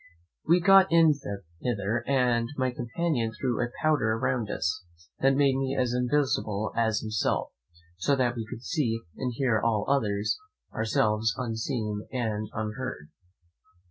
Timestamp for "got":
0.61-0.91